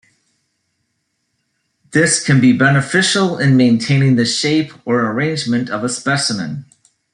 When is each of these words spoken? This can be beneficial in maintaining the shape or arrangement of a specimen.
This 1.91 2.25
can 2.25 2.41
be 2.41 2.53
beneficial 2.57 3.37
in 3.37 3.55
maintaining 3.55 4.15
the 4.15 4.25
shape 4.25 4.73
or 4.83 5.05
arrangement 5.05 5.69
of 5.69 5.83
a 5.83 5.89
specimen. 5.89 6.65